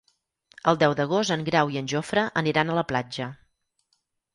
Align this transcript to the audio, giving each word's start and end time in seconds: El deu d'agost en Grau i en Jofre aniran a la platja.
El 0.71 0.79
deu 0.83 0.95
d'agost 1.01 1.35
en 1.37 1.45
Grau 1.51 1.75
i 1.75 1.79
en 1.85 1.93
Jofre 1.95 2.27
aniran 2.45 2.73
a 2.77 2.83
la 2.83 2.89
platja. 2.95 3.33